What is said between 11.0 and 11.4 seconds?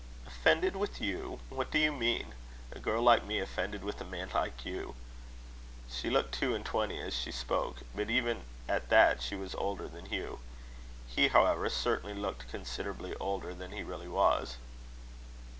He,